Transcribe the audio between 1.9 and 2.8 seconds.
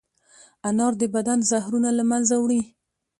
له منځه وړي.